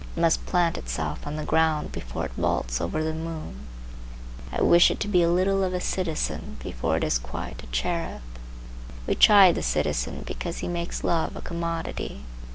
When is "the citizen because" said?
9.53-10.57